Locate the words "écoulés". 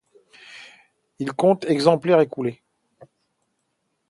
2.21-2.63